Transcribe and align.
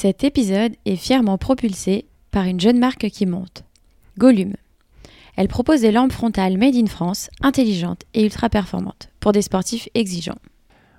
Cet 0.00 0.22
épisode 0.22 0.76
est 0.84 0.94
fièrement 0.94 1.38
propulsé 1.38 2.06
par 2.30 2.44
une 2.44 2.60
jeune 2.60 2.78
marque 2.78 3.10
qui 3.10 3.26
monte, 3.26 3.64
Gollum. 4.16 4.54
Elle 5.34 5.48
propose 5.48 5.80
des 5.80 5.90
lampes 5.90 6.12
frontales 6.12 6.56
made 6.56 6.76
in 6.76 6.86
France, 6.86 7.30
intelligentes 7.40 8.04
et 8.14 8.22
ultra 8.22 8.48
performantes, 8.48 9.10
pour 9.18 9.32
des 9.32 9.42
sportifs 9.42 9.88
exigeants. 9.94 10.38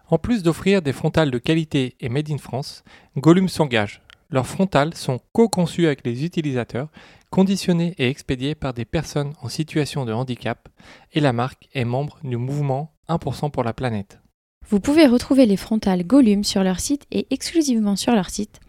En 0.10 0.18
plus 0.18 0.44
d'offrir 0.44 0.82
des 0.82 0.92
frontales 0.92 1.32
de 1.32 1.38
qualité 1.38 1.96
et 2.02 2.10
made 2.10 2.30
in 2.30 2.40
France, 2.40 2.84
Gollum 3.16 3.48
s'engage. 3.48 4.02
Leurs 4.32 4.48
frontales 4.48 4.94
sont 4.94 5.22
co-conçues 5.32 5.86
avec 5.86 6.06
les 6.06 6.26
utilisateurs, 6.26 6.90
conditionnées 7.30 7.96
et 8.00 8.10
expédiées 8.10 8.54
par 8.54 8.74
des 8.74 8.84
personnes 8.84 9.32
en 9.42 9.48
situation 9.48 10.04
de 10.04 10.12
handicap, 10.12 10.68
et 11.14 11.22
la 11.22 11.32
marque 11.32 11.70
est 11.74 11.86
membre 11.86 12.20
du 12.26 12.36
mouvement 12.36 12.92
1% 13.08 13.50
pour 13.50 13.64
la 13.64 13.72
planète. 13.72 14.20
Vous 14.68 14.82
pouvez 14.82 15.08
retrouver 15.08 15.46
les 15.46 15.56
frontales 15.56 16.04
Gollum 16.04 16.44
sur 16.44 16.66
leur 16.66 16.82
site 16.82 17.06
et 17.12 17.28
exclusivement 17.30 17.96
sur 17.96 18.14
leur 18.14 18.30
site 18.30 18.60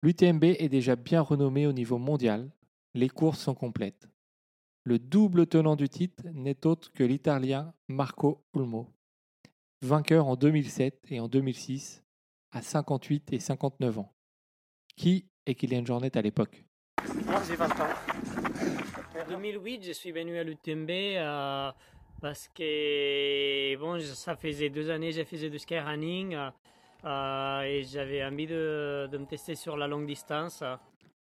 L'UTMB 0.05 0.45
est 0.45 0.69
déjà 0.69 0.97
bien 0.97 1.23
renommé 1.23 1.67
au 1.67 1.73
niveau 1.73 1.97
mondial, 1.97 2.51
les 2.93 3.09
courses 3.09 3.39
sont 3.39 3.55
complètes. 3.55 4.07
Le 4.83 4.99
double 4.99 5.47
tenant 5.47 5.77
du 5.77 5.89
titre 5.89 6.25
n'est 6.35 6.67
autre 6.67 6.93
que 6.93 7.03
l'Italien 7.03 7.73
Marco 7.89 8.45
Ulmo, 8.55 8.93
vainqueur 9.81 10.27
en 10.27 10.37
2007 10.37 11.07
et 11.09 11.21
en 11.21 11.29
2006 11.29 12.05
à 12.53 12.61
58 12.61 13.33
et 13.33 13.39
59 13.39 14.01
ans. 14.01 14.13
Qui 14.95 15.25
est 15.47 15.55
Kylian 15.55 15.87
Jornet 15.87 16.15
à 16.19 16.21
l'époque? 16.21 16.67
Moi, 17.25 17.41
j'ai 17.49 17.57
20 17.57 17.65
ans. 17.81 17.89
En 19.25 19.31
2008, 19.31 19.85
je 19.87 19.93
suis 19.93 20.13
venu 20.13 20.37
à 20.37 20.45
l'UTMB 20.45 20.91
euh, 20.91 21.73
parce 22.21 22.49
que 22.49 23.75
bon, 23.77 23.99
ça 24.01 24.37
faisait 24.37 24.69
deux 24.69 24.91
années 24.91 25.13
que 25.13 25.17
je 25.17 25.25
faisais 25.25 25.49
du 25.49 25.59
skyrunning 25.59 26.37
euh, 27.05 27.63
et 27.63 27.85
j'avais 27.85 28.25
envie 28.25 28.47
de, 28.47 29.09
de 29.11 29.19
me 29.19 29.27
tester 29.27 29.55
sur 29.55 29.77
la 29.77 29.87
longue 29.87 30.07
distance. 30.07 30.63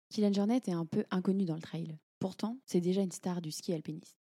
Kylian 0.10 0.34
Jornet 0.34 0.62
est 0.66 0.72
un 0.72 0.86
peu 0.86 1.06
inconnu 1.12 1.46
dans 1.46 1.56
le 1.56 1.62
trail. 1.62 1.98
Pourtant, 2.20 2.58
c'est 2.66 2.82
déjà 2.82 3.02
une 3.02 3.12
star 3.12 3.42
du 3.42 3.52
ski 3.52 3.74
alpiniste. 3.74 4.18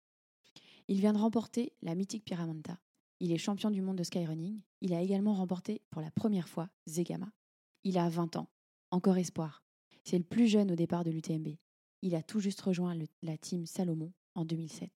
Il 0.87 0.99
vient 0.99 1.13
de 1.13 1.17
remporter 1.19 1.73
la 1.81 1.95
mythique 1.95 2.25
Pyramenta. 2.25 2.77
Il 3.19 3.31
est 3.31 3.37
champion 3.37 3.69
du 3.71 3.81
monde 3.81 3.97
de 3.97 4.03
skyrunning. 4.03 4.61
Il 4.81 4.93
a 4.93 5.01
également 5.01 5.33
remporté 5.33 5.81
pour 5.91 6.01
la 6.01 6.11
première 6.11 6.49
fois 6.49 6.69
Zegama. 6.87 7.31
Il 7.83 7.97
a 7.97 8.09
20 8.09 8.35
ans. 8.35 8.49
Encore 8.91 9.17
espoir. 9.17 9.63
C'est 10.03 10.17
le 10.17 10.23
plus 10.23 10.47
jeune 10.47 10.71
au 10.71 10.75
départ 10.75 11.03
de 11.03 11.11
l'UTMB. 11.11 11.49
Il 12.01 12.15
a 12.15 12.21
tout 12.23 12.39
juste 12.41 12.59
rejoint 12.61 12.95
le- 12.95 13.05
la 13.21 13.37
team 13.37 13.65
Salomon 13.65 14.11
en 14.35 14.43
2007. 14.43 14.89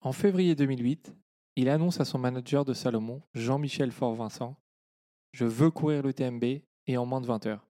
En 0.00 0.12
février 0.12 0.54
2008, 0.54 1.14
il 1.56 1.68
annonce 1.68 2.00
à 2.00 2.04
son 2.04 2.18
manager 2.18 2.64
de 2.64 2.72
Salomon, 2.74 3.22
Jean-Michel 3.34 3.90
Fort-Vincent, 3.90 4.56
Je 5.32 5.46
veux 5.46 5.70
courir 5.70 6.02
l'UTMB 6.02 6.44
et 6.86 6.96
en 6.96 7.06
moins 7.06 7.20
de 7.20 7.26
20 7.26 7.46
heures. 7.46 7.66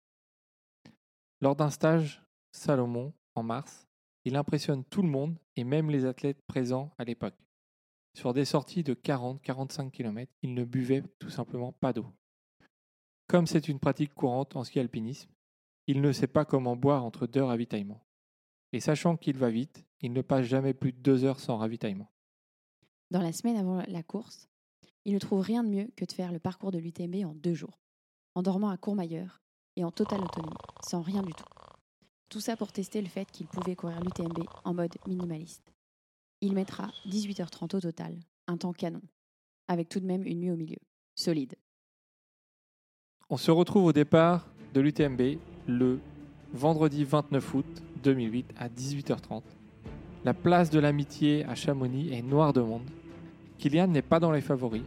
Lors 1.40 1.56
d'un 1.56 1.70
stage 1.70 2.22
Salomon 2.50 3.12
en 3.34 3.42
mars, 3.42 3.86
il 4.24 4.36
impressionne 4.36 4.84
tout 4.84 5.02
le 5.02 5.08
monde 5.08 5.38
et 5.56 5.64
même 5.64 5.90
les 5.90 6.04
athlètes 6.04 6.42
présents 6.46 6.92
à 6.98 7.04
l'époque. 7.04 7.36
Sur 8.14 8.34
des 8.34 8.44
sorties 8.44 8.82
de 8.82 8.94
40-45 8.94 9.90
km, 9.90 10.30
il 10.42 10.54
ne 10.54 10.64
buvait 10.64 11.02
tout 11.18 11.30
simplement 11.30 11.72
pas 11.72 11.92
d'eau. 11.92 12.06
Comme 13.26 13.46
c'est 13.46 13.68
une 13.68 13.78
pratique 13.78 14.14
courante 14.14 14.56
en 14.56 14.64
ski 14.64 14.80
alpinisme, 14.80 15.30
il 15.86 16.00
ne 16.00 16.12
sait 16.12 16.26
pas 16.26 16.44
comment 16.44 16.76
boire 16.76 17.04
entre 17.04 17.26
deux 17.26 17.42
ravitaillements. 17.42 18.04
Et 18.72 18.80
sachant 18.80 19.16
qu'il 19.16 19.38
va 19.38 19.50
vite, 19.50 19.84
il 20.00 20.12
ne 20.12 20.22
passe 20.22 20.46
jamais 20.46 20.74
plus 20.74 20.92
de 20.92 20.98
deux 20.98 21.24
heures 21.24 21.40
sans 21.40 21.56
ravitaillement. 21.56 22.10
Dans 23.10 23.22
la 23.22 23.32
semaine 23.32 23.56
avant 23.56 23.82
la 23.86 24.02
course, 24.02 24.48
il 25.04 25.14
ne 25.14 25.18
trouve 25.18 25.40
rien 25.40 25.64
de 25.64 25.68
mieux 25.68 25.88
que 25.96 26.04
de 26.04 26.12
faire 26.12 26.32
le 26.32 26.38
parcours 26.38 26.70
de 26.70 26.78
l'UTMB 26.78 27.24
en 27.24 27.34
deux 27.34 27.54
jours, 27.54 27.80
en 28.34 28.42
dormant 28.42 28.70
à 28.70 28.76
Courmayeur 28.76 29.40
et 29.76 29.84
en 29.84 29.90
totale 29.90 30.22
autonomie, 30.22 30.56
sans 30.84 31.02
rien 31.02 31.22
du 31.22 31.32
tout. 31.32 31.44
Tout 32.28 32.40
ça 32.40 32.56
pour 32.56 32.72
tester 32.72 33.02
le 33.02 33.08
fait 33.08 33.30
qu'il 33.30 33.46
pouvait 33.46 33.76
courir 33.76 34.00
l'UTMB 34.00 34.44
en 34.64 34.74
mode 34.74 34.94
minimaliste. 35.06 35.72
Il 36.41 36.54
mettra 36.54 36.91
18h30 37.06 37.76
au 37.76 37.80
total, 37.80 38.18
un 38.46 38.56
temps 38.56 38.72
canon, 38.72 39.02
avec 39.68 39.88
tout 39.88 40.00
de 40.00 40.06
même 40.06 40.24
une 40.24 40.41
nuit 40.41 40.50
au 40.50 40.56
milieu. 40.56 40.78
Solide. 41.14 41.54
On 43.28 43.36
se 43.36 43.50
retrouve 43.50 43.84
au 43.84 43.92
départ 43.92 44.46
de 44.74 44.80
l'UTMB 44.80 45.38
le 45.66 46.00
vendredi 46.52 47.04
29 47.04 47.54
août 47.54 47.82
2008 48.02 48.46
à 48.58 48.68
18h30. 48.68 49.42
La 50.24 50.34
place 50.34 50.70
de 50.70 50.78
l'amitié 50.78 51.44
à 51.46 51.54
Chamonix 51.54 52.12
est 52.12 52.22
noire 52.22 52.52
de 52.52 52.60
monde. 52.60 52.88
Kylian 53.62 53.86
n'est 53.86 54.02
pas 54.02 54.18
dans 54.18 54.32
les 54.32 54.40
favoris. 54.40 54.82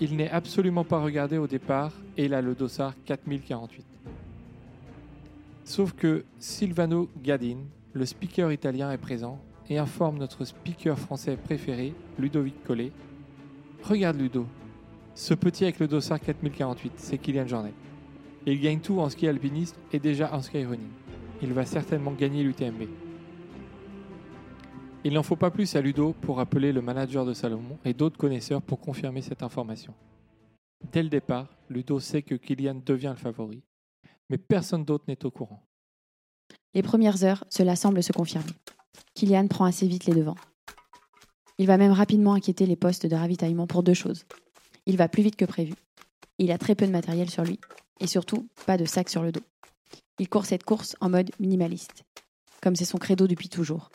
Il 0.00 0.16
n'est 0.16 0.30
absolument 0.30 0.82
pas 0.82 1.00
regardé 1.00 1.38
au 1.38 1.46
départ 1.46 1.92
et 2.16 2.24
il 2.24 2.34
a 2.34 2.42
le 2.42 2.56
dossard 2.56 2.94
4048. 3.04 3.86
Sauf 5.62 5.92
que 5.92 6.24
Silvano 6.40 7.08
Gadin, 7.22 7.58
le 7.92 8.04
speaker 8.04 8.50
italien, 8.50 8.90
est 8.90 8.98
présent 8.98 9.38
et 9.68 9.78
informe 9.78 10.18
notre 10.18 10.44
speaker 10.44 10.98
français 10.98 11.36
préféré, 11.36 11.94
Ludovic 12.18 12.64
Collet. 12.64 12.90
Regarde 13.84 14.18
Ludo, 14.18 14.44
ce 15.14 15.34
petit 15.34 15.62
avec 15.62 15.78
le 15.78 15.86
dossard 15.86 16.18
4048, 16.18 16.94
c'est 16.96 17.18
Kylian 17.18 17.46
Jornet. 17.46 17.74
Il 18.44 18.60
gagne 18.60 18.80
tout 18.80 18.98
en 18.98 19.08
ski 19.08 19.28
alpiniste 19.28 19.78
et 19.92 20.00
déjà 20.00 20.34
en 20.34 20.42
skyrunning. 20.42 20.80
Il 21.42 21.52
va 21.52 21.64
certainement 21.64 22.10
gagner 22.10 22.42
l'UTMB. 22.42 22.88
Il 25.02 25.14
n'en 25.14 25.22
faut 25.22 25.36
pas 25.36 25.50
plus 25.50 25.76
à 25.76 25.80
Ludo 25.80 26.12
pour 26.20 26.40
appeler 26.40 26.72
le 26.72 26.82
manager 26.82 27.24
de 27.24 27.32
Salomon 27.32 27.78
et 27.86 27.94
d'autres 27.94 28.18
connaisseurs 28.18 28.60
pour 28.60 28.80
confirmer 28.80 29.22
cette 29.22 29.42
information. 29.42 29.94
Dès 30.92 31.02
le 31.02 31.08
départ, 31.08 31.48
Ludo 31.70 32.00
sait 32.00 32.20
que 32.20 32.34
Kylian 32.34 32.82
devient 32.84 33.14
le 33.16 33.20
favori, 33.20 33.62
mais 34.28 34.36
personne 34.36 34.84
d'autre 34.84 35.04
n'est 35.08 35.24
au 35.24 35.30
courant. 35.30 35.62
Les 36.74 36.82
premières 36.82 37.24
heures, 37.24 37.44
cela 37.48 37.76
semble 37.76 38.02
se 38.02 38.12
confirmer. 38.12 38.52
Kylian 39.14 39.48
prend 39.48 39.64
assez 39.64 39.88
vite 39.88 40.04
les 40.04 40.14
devants. 40.14 40.36
Il 41.56 41.66
va 41.66 41.78
même 41.78 41.92
rapidement 41.92 42.34
inquiéter 42.34 42.66
les 42.66 42.76
postes 42.76 43.06
de 43.06 43.16
ravitaillement 43.16 43.66
pour 43.66 43.82
deux 43.82 43.94
choses. 43.94 44.26
Il 44.84 44.98
va 44.98 45.08
plus 45.08 45.22
vite 45.22 45.36
que 45.36 45.46
prévu. 45.46 45.72
Il 46.38 46.52
a 46.52 46.58
très 46.58 46.74
peu 46.74 46.86
de 46.86 46.92
matériel 46.92 47.30
sur 47.30 47.44
lui. 47.44 47.58
Et 48.00 48.06
surtout, 48.06 48.48
pas 48.66 48.76
de 48.76 48.84
sac 48.84 49.08
sur 49.08 49.22
le 49.22 49.32
dos. 49.32 49.42
Il 50.18 50.28
court 50.28 50.44
cette 50.44 50.64
course 50.64 50.94
en 51.00 51.08
mode 51.08 51.30
minimaliste. 51.38 52.04
Comme 52.62 52.76
c'est 52.76 52.84
son 52.84 52.98
credo 52.98 53.26
depuis 53.26 53.48
toujours. 53.48 53.90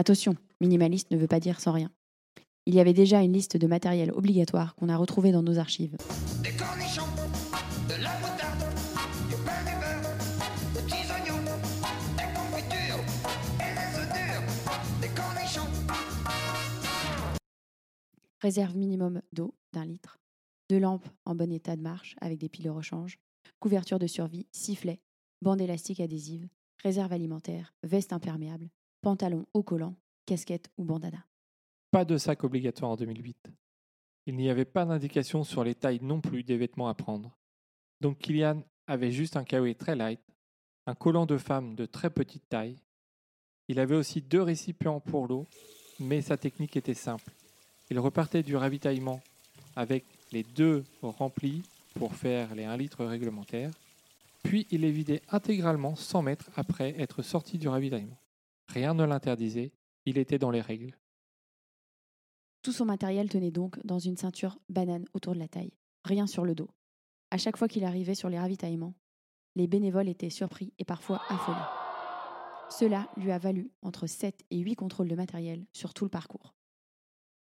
Attention, 0.00 0.36
minimaliste 0.60 1.10
ne 1.10 1.16
veut 1.16 1.26
pas 1.26 1.40
dire 1.40 1.58
sans 1.58 1.72
rien. 1.72 1.90
Il 2.66 2.74
y 2.76 2.78
avait 2.78 2.92
déjà 2.92 3.20
une 3.20 3.32
liste 3.32 3.56
de 3.56 3.66
matériel 3.66 4.12
obligatoire 4.12 4.76
qu'on 4.76 4.88
a 4.88 4.96
retrouvé 4.96 5.32
dans 5.32 5.42
nos 5.42 5.58
archives. 5.58 5.96
Des 6.40 6.52
cornichons, 6.52 7.02
de 7.88 8.00
la 8.00 8.12
du 9.28 9.34
beurre, 9.42 10.14
petits 10.72 11.10
oignons, 11.10 11.42
et 13.58 15.02
des 15.02 15.08
cornichons. 15.08 15.68
Réserve 18.40 18.76
minimum 18.76 19.20
d'eau 19.32 19.52
d'un 19.72 19.84
litre, 19.84 20.20
deux 20.70 20.78
lampes 20.78 21.08
en 21.24 21.34
bon 21.34 21.50
état 21.50 21.74
de 21.74 21.82
marche 21.82 22.14
avec 22.20 22.38
des 22.38 22.48
piles 22.48 22.66
de 22.66 22.70
rechange, 22.70 23.18
couverture 23.58 23.98
de 23.98 24.06
survie, 24.06 24.46
sifflet, 24.52 25.00
bande 25.42 25.60
élastique 25.60 25.98
adhésive, 25.98 26.48
réserve 26.84 27.12
alimentaire, 27.12 27.74
veste 27.82 28.12
imperméable, 28.12 28.70
pantalon 29.00 29.46
haut 29.54 29.62
collant, 29.62 29.94
casquette 30.26 30.70
ou 30.76 30.84
bandana. 30.84 31.24
Pas 31.90 32.04
de 32.04 32.18
sac 32.18 32.44
obligatoire 32.44 32.90
en 32.90 32.96
2008. 32.96 33.50
Il 34.26 34.36
n'y 34.36 34.50
avait 34.50 34.64
pas 34.64 34.84
d'indication 34.84 35.44
sur 35.44 35.64
les 35.64 35.74
tailles 35.74 36.00
non 36.02 36.20
plus 36.20 36.42
des 36.44 36.58
vêtements 36.58 36.88
à 36.88 36.94
prendre. 36.94 37.36
Donc 38.00 38.18
Kylian 38.18 38.62
avait 38.86 39.10
juste 39.10 39.36
un 39.36 39.44
kawaii 39.44 39.74
très 39.74 39.96
light, 39.96 40.20
un 40.86 40.94
collant 40.94 41.26
de 41.26 41.38
femme 41.38 41.74
de 41.74 41.86
très 41.86 42.10
petite 42.10 42.48
taille. 42.48 42.76
Il 43.68 43.80
avait 43.80 43.96
aussi 43.96 44.20
deux 44.20 44.42
récipients 44.42 45.00
pour 45.00 45.26
l'eau, 45.26 45.46
mais 45.98 46.20
sa 46.20 46.36
technique 46.36 46.76
était 46.76 46.94
simple. 46.94 47.32
Il 47.90 47.98
repartait 47.98 48.42
du 48.42 48.56
ravitaillement 48.56 49.20
avec 49.76 50.04
les 50.32 50.42
deux 50.42 50.84
remplis 51.02 51.62
pour 51.94 52.14
faire 52.14 52.54
les 52.54 52.64
1 52.64 52.76
litre 52.76 53.04
réglementaires, 53.04 53.70
puis 54.42 54.66
il 54.70 54.82
les 54.82 54.92
vidait 54.92 55.22
intégralement 55.30 55.96
100 55.96 56.22
mètres 56.22 56.50
après 56.56 56.94
être 56.98 57.22
sorti 57.22 57.58
du 57.58 57.68
ravitaillement. 57.68 58.18
Rien 58.68 58.94
ne 58.94 59.04
l'interdisait, 59.04 59.72
il 60.04 60.18
était 60.18 60.38
dans 60.38 60.50
les 60.50 60.60
règles. 60.60 60.98
Tout 62.62 62.72
son 62.72 62.84
matériel 62.84 63.28
tenait 63.28 63.50
donc 63.50 63.78
dans 63.86 63.98
une 63.98 64.16
ceinture 64.16 64.58
banane 64.68 65.06
autour 65.14 65.34
de 65.34 65.38
la 65.38 65.48
taille, 65.48 65.72
rien 66.04 66.26
sur 66.26 66.44
le 66.44 66.54
dos. 66.54 66.70
À 67.30 67.38
chaque 67.38 67.56
fois 67.56 67.68
qu'il 67.68 67.84
arrivait 67.84 68.14
sur 68.14 68.28
les 68.28 68.38
ravitaillements, 68.38 68.94
les 69.54 69.66
bénévoles 69.66 70.08
étaient 70.08 70.30
surpris 70.30 70.72
et 70.78 70.84
parfois 70.84 71.22
affolés. 71.28 71.56
Cela 72.70 73.10
lui 73.16 73.30
a 73.30 73.38
valu 73.38 73.70
entre 73.80 74.06
7 74.06 74.44
et 74.50 74.58
8 74.58 74.76
contrôles 74.76 75.08
de 75.08 75.14
matériel 75.14 75.66
sur 75.72 75.94
tout 75.94 76.04
le 76.04 76.10
parcours. 76.10 76.54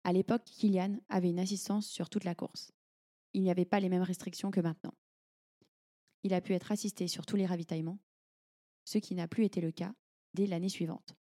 À 0.04 0.14
l'époque, 0.14 0.46
Kylian 0.46 0.98
avait 1.10 1.30
une 1.30 1.40
assistance 1.40 1.88
sur 1.88 2.10
toute 2.10 2.24
la 2.24 2.36
course. 2.36 2.72
Il 3.34 3.44
n'y 3.44 3.52
avait 3.52 3.66
pas 3.66 3.80
les 3.80 3.90
mêmes 3.90 4.02
restrictions 4.02 4.52
que 4.52 4.62
maintenant. 4.62 4.94
Il 6.24 6.34
a 6.34 6.42
pu 6.42 6.54
être 6.54 6.72
assisté 6.72 7.08
sur 7.08 7.26
tous 7.26 7.36
les 7.36 7.46
ravitaillements, 7.46 8.00
ce 8.86 8.98
qui 8.98 9.16
n'a 9.16 9.28
plus 9.28 9.46
été 9.46 9.62
le 9.62 9.72
cas 9.72 9.94
dès 10.34 10.48
l'année 10.48 10.70
suivante. 10.70 11.16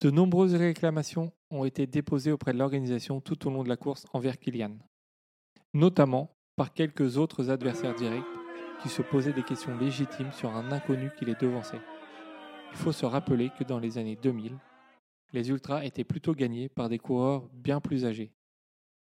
De 0.00 0.10
nombreuses 0.10 0.54
réclamations 0.54 1.32
ont 1.50 1.64
été 1.64 1.86
déposées 1.86 2.32
auprès 2.32 2.52
de 2.52 2.58
l'organisation 2.58 3.20
tout 3.20 3.46
au 3.46 3.50
long 3.50 3.62
de 3.62 3.68
la 3.68 3.76
course 3.76 4.06
envers 4.12 4.38
Kylian, 4.38 4.78
notamment 5.74 6.34
par 6.56 6.72
quelques 6.72 7.16
autres 7.16 7.50
adversaires 7.50 7.94
directs 7.94 8.24
qui 8.82 8.88
se 8.88 9.02
posaient 9.02 9.32
des 9.32 9.42
questions 9.42 9.76
légitimes 9.76 10.32
sur 10.32 10.50
un 10.54 10.72
inconnu 10.72 11.10
qui 11.18 11.26
les 11.26 11.34
devançait. 11.34 11.80
Il 12.72 12.78
faut 12.78 12.92
se 12.92 13.04
rappeler 13.04 13.50
que 13.58 13.64
dans 13.64 13.78
les 13.78 13.98
années 13.98 14.16
2000, 14.16 14.56
les 15.32 15.50
ultras 15.50 15.84
étaient 15.84 16.04
plutôt 16.04 16.34
gagnés 16.34 16.68
par 16.68 16.88
des 16.88 16.98
coureurs 16.98 17.48
bien 17.52 17.80
plus 17.80 18.04
âgés. 18.04 18.32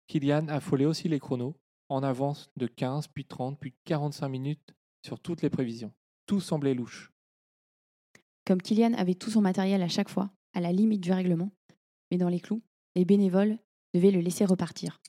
Kylian 0.07 0.47
affolait 0.47 0.85
aussi 0.85 1.09
les 1.09 1.19
chronos, 1.19 1.55
en 1.89 2.03
avance 2.03 2.49
de 2.55 2.67
15, 2.67 3.07
puis 3.09 3.25
30, 3.25 3.59
puis 3.59 3.73
45 3.85 4.27
minutes 4.29 4.73
sur 5.05 5.19
toutes 5.19 5.41
les 5.41 5.49
prévisions. 5.49 5.93
Tout 6.25 6.39
semblait 6.39 6.73
louche. 6.73 7.11
Comme 8.47 8.61
Kylian 8.61 8.93
avait 8.93 9.13
tout 9.13 9.29
son 9.29 9.41
matériel 9.41 9.81
à 9.81 9.89
chaque 9.89 10.07
fois, 10.07 10.31
à 10.53 10.61
la 10.61 10.71
limite 10.71 11.01
du 11.01 11.11
règlement, 11.11 11.51
mais 12.09 12.17
dans 12.17 12.29
les 12.29 12.39
clous, 12.39 12.61
les 12.95 13.03
bénévoles 13.03 13.59
devaient 13.93 14.09
le 14.09 14.21
laisser 14.21 14.45
repartir. 14.45 15.01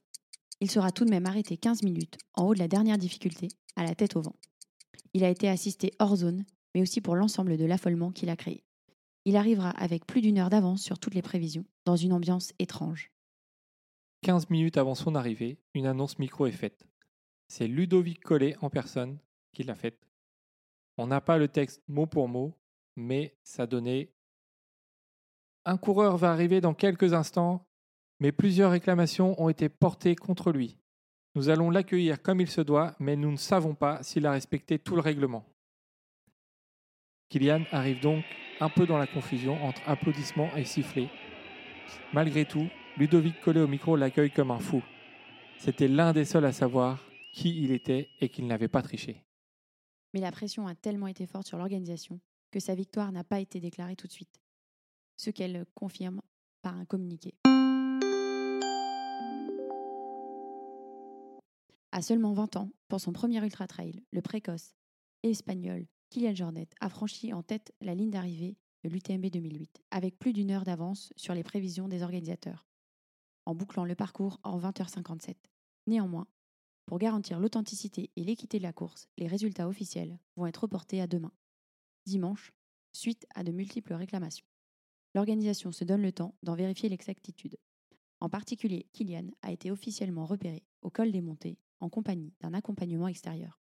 Il 0.61 0.69
sera 0.69 0.91
tout 0.91 1.05
de 1.05 1.11
même 1.11 1.25
arrêté 1.25 1.57
15 1.57 1.85
minutes 1.85 2.19
en 2.35 2.47
haut 2.47 2.55
de 2.55 2.59
la 2.59 2.67
dernière 2.67 2.99
difficulté, 2.99 3.47
à 3.77 3.85
la 3.85 3.95
tête 3.95 4.17
au 4.17 4.23
vent. 4.23 4.35
Il 5.15 5.23
a 5.23 5.31
été 5.31 5.49
assisté 5.49 5.93
hors 6.01 6.17
zone, 6.17 6.45
mais 6.75 6.83
aussi 6.83 7.01
pour 7.01 7.15
l'ensemble 7.15 7.57
de 7.57 7.65
l'affolement 7.65 8.11
qu'il 8.11 8.29
a 8.29 8.35
créé. 8.35 8.65
Il 9.25 9.37
arrivera 9.37 9.71
avec 9.71 10.05
plus 10.05 10.21
d'une 10.21 10.39
heure 10.39 10.51
d'avance 10.51 10.83
sur 10.83 10.99
toutes 10.99 11.15
les 11.15 11.23
prévisions, 11.23 11.65
dans 11.85 11.95
une 11.95 12.15
ambiance 12.15 12.53
étrange. 12.59 13.13
15 14.23 14.51
minutes 14.51 14.79
avant 14.79 14.97
son 14.97 15.15
arrivée, 15.15 15.61
une 15.75 15.87
annonce 15.87 16.19
micro 16.19 16.47
est 16.47 16.51
faite. 16.51 16.89
C'est 17.47 17.69
Ludovic 17.69 18.19
Collet 18.19 18.57
en 18.63 18.69
personne 18.69 19.17
qui 19.53 19.63
l'a 19.63 19.77
faite. 19.77 20.09
On 20.97 21.07
n'a 21.07 21.21
pas 21.21 21.39
le 21.39 21.47
texte 21.47 21.85
mot 21.87 22.07
pour 22.07 22.27
mot, 22.27 22.59
mais 22.99 23.37
ça 23.45 23.67
donnait 23.67 24.13
Un 25.65 25.77
coureur 25.77 26.17
va 26.17 26.33
arriver 26.33 26.61
dans 26.61 26.75
quelques 26.75 27.15
instants, 27.15 27.67
mais 28.21 28.33
plusieurs 28.33 28.73
réclamations 28.73 29.41
ont 29.41 29.49
été 29.49 29.69
portées 29.69 30.17
contre 30.17 30.51
lui. 30.51 30.77
Nous 31.35 31.49
allons 31.49 31.71
l'accueillir 31.71 32.21
comme 32.21 32.41
il 32.41 32.51
se 32.51 32.61
doit, 32.61 32.97
mais 32.99 33.15
nous 33.15 33.31
ne 33.31 33.37
savons 33.37 33.75
pas 33.75 34.03
s'il 34.03 34.27
a 34.27 34.33
respecté 34.33 34.79
tout 34.79 34.97
le 34.97 35.01
règlement. 35.01 35.47
Kylian 37.29 37.65
arrive 37.71 38.01
donc 38.01 38.25
un 38.61 38.69
peu 38.69 38.87
dans 38.87 38.99
la 38.99 39.07
confusion 39.07 39.63
entre 39.65 39.83
applaudissements 39.87 40.55
et 40.57 40.65
sifflets. 40.65 41.11
Malgré 42.13 42.47
tout, 42.47 42.69
Ludovic 42.97 43.41
Collet 43.41 43.61
au 43.61 43.69
micro 43.69 43.95
l'accueille 43.95 44.33
comme 44.33 44.51
un 44.51 44.59
fou. 44.59 44.83
C'était 45.59 45.89
l'un 45.89 46.13
des 46.13 46.25
seuls 46.25 46.47
à 46.47 46.53
savoir 46.53 47.05
qui 47.33 47.63
il 47.63 47.71
était 47.71 48.09
et 48.21 48.29
qu'il 48.29 48.47
n'avait 48.47 48.69
pas 48.69 48.83
triché. 48.83 49.25
Mais 50.15 50.21
la 50.21 50.33
pression 50.33 50.67
a 50.67 50.75
tellement 50.75 51.07
été 51.07 51.27
forte 51.27 51.47
sur 51.47 51.59
l'organisation 51.59 52.19
que 52.51 52.61
sa 52.61 52.75
victoire 52.75 53.13
n'a 53.13 53.25
pas 53.25 53.41
été 53.41 53.61
déclarée 53.61 53.97
tout 53.97 54.07
de 54.07 54.13
suite, 54.13 54.41
ce 55.17 55.31
qu'elle 55.31 55.67
confirme 55.75 56.21
par 56.63 56.77
un 56.77 56.85
communiqué. 56.85 57.35
À 61.93 62.03
seulement 62.03 62.33
20 62.33 62.57
ans, 62.57 62.71
pour 62.89 63.01
son 63.01 63.13
premier 63.13 63.43
ultra-trail, 63.43 64.03
le 64.13 64.23
précoce 64.23 64.75
et 65.23 65.31
espagnol 65.31 65.87
Kylian 66.11 66.35
Jornet 66.35 66.69
a 66.81 66.89
franchi 66.89 67.33
en 67.33 67.43
tête 67.43 67.75
la 67.81 67.95
ligne 67.95 68.11
d'arrivée 68.11 68.57
de 68.85 68.89
l'UTMB 68.89 69.27
2008, 69.27 69.83
avec 69.91 70.19
plus 70.19 70.33
d'une 70.33 70.51
heure 70.51 70.65
d'avance 70.65 71.13
sur 71.17 71.35
les 71.35 71.43
prévisions 71.43 71.89
des 71.89 72.03
organisateurs, 72.03 72.69
en 73.47 73.55
bouclant 73.55 73.85
le 73.85 73.95
parcours 73.95 74.39
en 74.45 74.59
20h57. 74.59 75.35
Néanmoins, 75.87 76.27
pour 76.87 76.99
garantir 76.99 77.41
l'authenticité 77.41 78.11
et 78.17 78.25
l'équité 78.25 78.59
de 78.59 78.63
la 78.63 78.73
course, 78.73 79.09
les 79.19 79.27
résultats 79.27 79.69
officiels 79.69 80.19
vont 80.37 80.47
être 80.47 80.63
reportés 80.63 81.01
à 81.01 81.07
demain, 81.07 81.33
dimanche, 82.09 82.53
suite 82.93 83.27
à 83.35 83.45
de 83.45 83.53
multiples 83.53 83.95
réclamations. 83.95 84.47
L'organisation 85.15 85.73
se 85.73 85.85
donne 85.85 86.03
le 86.03 86.13
temps 86.13 86.35
d'en 86.43 86.55
vérifier 86.55 86.89
l'exactitude. 86.89 87.57
En 88.21 88.29
particulier, 88.29 88.89
Kylian 88.93 89.29
a 89.43 89.53
été 89.53 89.71
officiellement 89.71 90.27
repéré 90.27 90.65
au 90.83 90.91
col 90.91 91.13
des 91.13 91.21
montées 91.21 91.59
en 91.81 91.89
compagnie 91.89 92.35
d'un 92.41 92.55
accompagnement 92.55 93.09
extérieur, 93.09 93.61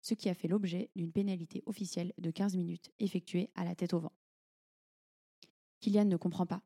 ce 0.00 0.14
qui 0.14 0.28
a 0.28 0.34
fait 0.34 0.48
l'objet 0.48 0.90
d'une 0.96 1.12
pénalité 1.12 1.62
officielle 1.66 2.12
de 2.18 2.30
15 2.30 2.56
minutes 2.56 2.90
effectuée 2.98 3.50
à 3.54 3.64
la 3.64 3.74
tête 3.74 3.94
au 3.94 4.00
vent. 4.00 4.12
Kylian 5.80 6.06
ne 6.06 6.16
comprend 6.16 6.46
pas. 6.46 6.62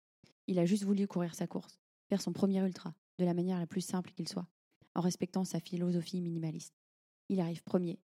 Il 0.47 0.59
a 0.59 0.67
juste 0.67 0.85
voulu 0.85 1.07
courir 1.07 1.35
sa 1.35 1.47
course, 1.47 1.79
faire 2.09 2.23
son 2.23 2.33
premier 2.33 2.65
ultra, 2.65 2.95
de 3.19 3.25
la 3.25 3.35
manière 3.35 3.59
la 3.59 3.67
plus 3.67 3.81
simple 3.81 4.13
qu'il 4.13 4.29
soit, 4.29 4.49
en 4.95 5.01
respectant 5.01 5.45
sa 5.45 5.61
philosophie 5.61 6.21
minimaliste. 6.21 6.75
Il 7.29 7.41
arrive 7.41 7.63
premier, 7.63 8.01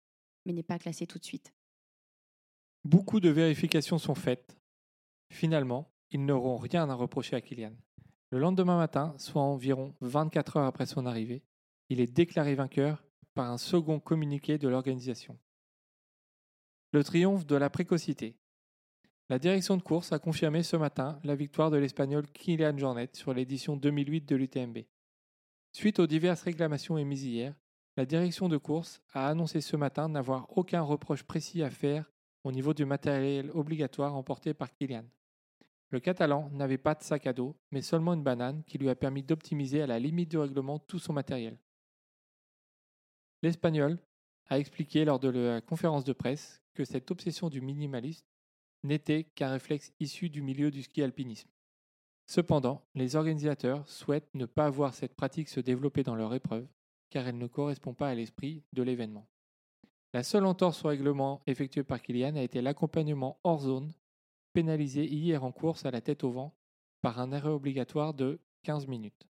mais 0.45 0.53
n'est 0.53 0.63
pas 0.63 0.79
classé 0.79 1.07
tout 1.07 1.19
de 1.19 1.25
suite. 1.25 1.53
Beaucoup 2.87 3.19
de 3.19 3.27
vérifications 3.27 3.97
sont 3.97 4.15
faites. 4.15 4.57
Finalement, 5.29 5.91
ils 6.09 6.23
n'auront 6.23 6.55
rien 6.55 6.89
à 6.89 6.93
reprocher 6.93 7.35
à 7.35 7.41
Kylian. 7.41 7.73
Le 8.29 8.39
lendemain 8.39 8.77
matin, 8.77 9.13
soit 9.17 9.41
environ 9.41 9.93
24 9.99 10.55
heures 10.55 10.67
après 10.67 10.85
son 10.85 11.05
arrivée, 11.05 11.43
il 11.89 11.99
est 11.99 12.07
déclaré 12.09 12.55
vainqueur 12.55 13.03
par 13.33 13.51
un 13.51 13.57
second 13.57 13.99
communiqué 13.99 14.57
de 14.57 14.69
l'organisation. 14.69 15.37
Le 16.93 17.03
triomphe 17.03 17.45
de 17.45 17.57
la 17.57 17.69
précocité. 17.69 18.37
La 19.27 19.37
direction 19.37 19.75
de 19.75 19.83
course 19.83 20.13
a 20.13 20.19
confirmé 20.19 20.63
ce 20.63 20.77
matin 20.77 21.19
la 21.25 21.35
victoire 21.35 21.71
de 21.71 21.77
l'Espagnol 21.77 22.25
Kylian 22.31 22.77
Jornet 22.77 23.09
sur 23.11 23.33
l'édition 23.33 23.75
2008 23.75 24.21
de 24.21 24.35
l'UTMB. 24.37 24.77
Suite 25.73 25.99
aux 25.99 26.07
diverses 26.07 26.43
réclamations 26.43 26.97
émises 26.97 27.25
hier, 27.25 27.53
la 27.97 28.05
direction 28.05 28.47
de 28.47 28.55
course 28.55 29.01
a 29.11 29.27
annoncé 29.27 29.59
ce 29.59 29.75
matin 29.75 30.07
n'avoir 30.07 30.57
aucun 30.57 30.83
reproche 30.83 31.23
précis 31.23 31.63
à 31.63 31.69
faire 31.69 32.09
au 32.47 32.51
niveau 32.53 32.73
du 32.73 32.85
matériel 32.85 33.51
obligatoire 33.51 34.15
emporté 34.15 34.53
par 34.53 34.73
Kylian. 34.73 35.03
Le 35.89 35.99
Catalan 35.99 36.49
n'avait 36.51 36.77
pas 36.77 36.95
de 36.95 37.03
sac 37.03 37.27
à 37.27 37.33
dos, 37.33 37.57
mais 37.71 37.81
seulement 37.81 38.13
une 38.13 38.23
banane 38.23 38.63
qui 38.63 38.77
lui 38.77 38.89
a 38.89 38.95
permis 38.95 39.21
d'optimiser 39.21 39.81
à 39.81 39.87
la 39.87 39.99
limite 39.99 40.31
du 40.31 40.37
règlement 40.37 40.79
tout 40.79 40.97
son 40.97 41.11
matériel. 41.11 41.57
L'Espagnol 43.43 43.99
a 44.47 44.59
expliqué 44.59 45.03
lors 45.03 45.19
de 45.19 45.27
la 45.27 45.59
conférence 45.59 46.05
de 46.05 46.13
presse 46.13 46.61
que 46.73 46.85
cette 46.85 47.11
obsession 47.11 47.49
du 47.49 47.59
minimaliste 47.59 48.25
n'était 48.83 49.25
qu'un 49.25 49.51
réflexe 49.51 49.91
issu 49.99 50.29
du 50.29 50.41
milieu 50.41 50.71
du 50.71 50.83
ski 50.83 51.03
alpinisme. 51.03 51.49
Cependant, 52.27 52.81
les 52.95 53.17
organisateurs 53.17 53.87
souhaitent 53.89 54.33
ne 54.35 54.45
pas 54.45 54.69
voir 54.69 54.93
cette 54.93 55.15
pratique 55.15 55.49
se 55.49 55.59
développer 55.59 56.03
dans 56.03 56.15
leur 56.15 56.33
épreuve, 56.33 56.67
car 57.09 57.27
elle 57.27 57.37
ne 57.37 57.47
correspond 57.47 57.93
pas 57.93 58.09
à 58.09 58.15
l'esprit 58.15 58.63
de 58.71 58.83
l'événement. 58.83 59.27
La 60.17 60.23
seule 60.23 60.47
entorse 60.47 60.83
au 60.83 60.87
règlement 60.87 61.43
effectuée 61.45 61.83
par 61.83 62.01
Kylian 62.01 62.37
a 62.37 62.41
été 62.41 62.59
l'accompagnement 62.59 63.39
hors 63.43 63.59
zone, 63.59 63.93
pénalisé 64.51 65.05
hier 65.05 65.43
en 65.43 65.51
course 65.51 65.85
à 65.85 65.91
la 65.91 66.01
tête 66.01 66.23
au 66.23 66.31
vent 66.31 66.55
par 67.03 67.19
un 67.19 67.31
arrêt 67.31 67.51
obligatoire 67.51 68.15
de 68.15 68.39
15 68.63 68.87
minutes, 68.87 69.27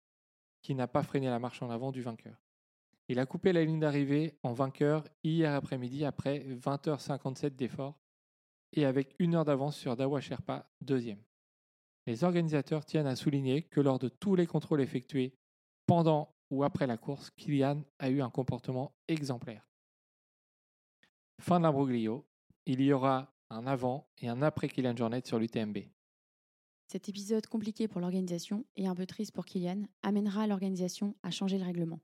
qui 0.61 0.75
n'a 0.75 0.85
pas 0.85 1.01
freiné 1.01 1.25
la 1.25 1.39
marche 1.39 1.63
en 1.63 1.71
avant 1.71 1.91
du 1.91 2.03
vainqueur. 2.03 2.39
Il 3.07 3.17
a 3.17 3.25
coupé 3.25 3.51
la 3.51 3.65
ligne 3.65 3.79
d'arrivée 3.79 4.37
en 4.43 4.53
vainqueur 4.53 5.03
hier 5.23 5.55
après-midi 5.55 6.05
après 6.05 6.45
20h57 6.49 7.55
d'effort 7.55 7.97
et 8.71 8.85
avec 8.85 9.15
une 9.17 9.33
heure 9.33 9.45
d'avance 9.45 9.77
sur 9.77 9.95
Dawa 9.95 10.21
Sherpa, 10.21 10.69
deuxième. 10.81 11.23
Les 12.05 12.23
organisateurs 12.23 12.85
tiennent 12.85 13.07
à 13.07 13.15
souligner 13.15 13.63
que 13.63 13.81
lors 13.81 13.97
de 13.97 14.07
tous 14.07 14.35
les 14.35 14.45
contrôles 14.45 14.81
effectués 14.81 15.33
pendant 15.87 16.35
ou 16.51 16.63
après 16.63 16.85
la 16.85 16.97
course, 16.97 17.31
Kylian 17.31 17.81
a 17.97 18.11
eu 18.11 18.21
un 18.21 18.29
comportement 18.29 18.93
exemplaire. 19.07 19.67
Fin 21.39 21.59
de 21.59 21.63
l'imbroglio, 21.63 22.25
il 22.65 22.81
y 22.81 22.91
aura 22.91 23.33
un 23.49 23.67
avant 23.67 24.07
et 24.17 24.27
un 24.27 24.41
après 24.41 24.67
Kylian 24.67 24.95
Jornet 24.95 25.21
sur 25.25 25.37
l'UTMB. 25.37 25.77
Cet 26.87 27.09
épisode 27.09 27.47
compliqué 27.47 27.87
pour 27.87 27.99
l'organisation 27.99 28.65
et 28.75 28.87
un 28.87 28.95
peu 28.95 29.05
triste 29.05 29.33
pour 29.33 29.45
Kylian 29.45 29.83
amènera 30.01 30.47
l'organisation 30.47 31.15
à 31.23 31.31
changer 31.31 31.57
le 31.57 31.65
règlement. 31.65 31.99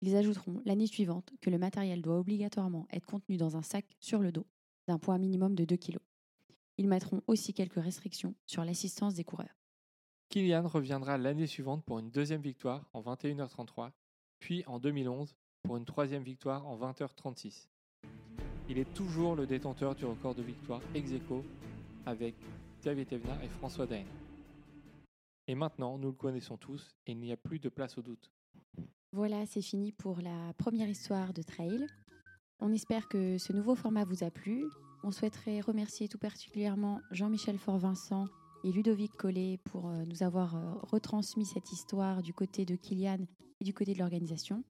Ils 0.00 0.16
ajouteront 0.16 0.60
l'année 0.64 0.86
suivante 0.86 1.32
que 1.40 1.50
le 1.50 1.58
matériel 1.58 2.02
doit 2.02 2.18
obligatoirement 2.18 2.86
être 2.90 3.06
contenu 3.06 3.36
dans 3.36 3.56
un 3.56 3.62
sac 3.62 3.86
sur 4.00 4.20
le 4.20 4.32
dos, 4.32 4.46
d'un 4.88 4.98
poids 4.98 5.18
minimum 5.18 5.54
de 5.54 5.64
2 5.64 5.76
kg. 5.76 5.98
Ils 6.78 6.88
mettront 6.88 7.22
aussi 7.28 7.54
quelques 7.54 7.82
restrictions 7.82 8.34
sur 8.46 8.64
l'assistance 8.64 9.14
des 9.14 9.24
coureurs. 9.24 9.56
Kylian 10.30 10.66
reviendra 10.66 11.18
l'année 11.18 11.46
suivante 11.46 11.84
pour 11.84 11.98
une 11.98 12.10
deuxième 12.10 12.42
victoire 12.42 12.88
en 12.92 13.02
21h33, 13.02 13.92
puis 14.40 14.64
en 14.66 14.80
2011 14.80 15.36
pour 15.62 15.76
une 15.76 15.84
troisième 15.84 16.24
victoire 16.24 16.66
en 16.66 16.76
20h36. 16.76 17.68
Il 18.72 18.78
est 18.78 18.94
toujours 18.94 19.36
le 19.36 19.46
détenteur 19.46 19.94
du 19.94 20.06
record 20.06 20.34
de 20.34 20.40
victoire 20.40 20.80
ex 20.94 21.12
aequo 21.12 21.44
avec 22.06 22.34
Xavier 22.80 23.04
Thévenin 23.04 23.38
et 23.42 23.48
François 23.48 23.86
Daen. 23.86 24.06
Et 25.46 25.54
maintenant, 25.54 25.98
nous 25.98 26.08
le 26.08 26.14
connaissons 26.14 26.56
tous 26.56 26.96
et 27.06 27.12
il 27.12 27.18
n'y 27.18 27.32
a 27.32 27.36
plus 27.36 27.58
de 27.58 27.68
place 27.68 27.98
au 27.98 28.00
doute. 28.00 28.30
Voilà, 29.12 29.44
c'est 29.44 29.60
fini 29.60 29.92
pour 29.92 30.22
la 30.22 30.54
première 30.56 30.88
histoire 30.88 31.34
de 31.34 31.42
Trail. 31.42 31.86
On 32.60 32.72
espère 32.72 33.08
que 33.08 33.36
ce 33.36 33.52
nouveau 33.52 33.74
format 33.74 34.06
vous 34.06 34.24
a 34.24 34.30
plu. 34.30 34.64
On 35.02 35.10
souhaiterait 35.10 35.60
remercier 35.60 36.08
tout 36.08 36.16
particulièrement 36.16 37.02
Jean-Michel 37.10 37.58
Fort-Vincent 37.58 38.26
et 38.64 38.72
Ludovic 38.72 39.12
Collet 39.18 39.58
pour 39.64 39.90
euh, 39.90 40.06
nous 40.06 40.22
avoir 40.22 40.56
euh, 40.56 40.72
retransmis 40.84 41.44
cette 41.44 41.72
histoire 41.72 42.22
du 42.22 42.32
côté 42.32 42.64
de 42.64 42.76
Kylian 42.76 43.26
et 43.60 43.64
du 43.64 43.74
côté 43.74 43.92
de 43.92 43.98
l'organisation. 43.98 44.64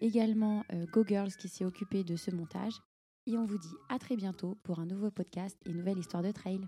Également 0.00 0.64
euh, 0.72 0.86
Go 0.90 1.04
Girls 1.06 1.32
qui 1.38 1.48
s'est 1.48 1.66
occupé 1.66 2.02
de 2.02 2.16
ce 2.16 2.30
montage. 2.30 2.80
Et 3.26 3.38
on 3.38 3.44
vous 3.44 3.58
dit 3.58 3.76
à 3.88 4.00
très 4.00 4.16
bientôt 4.16 4.56
pour 4.64 4.80
un 4.80 4.86
nouveau 4.86 5.10
podcast 5.10 5.56
et 5.64 5.72
nouvelle 5.72 5.98
histoire 5.98 6.24
de 6.24 6.32
trail. 6.32 6.60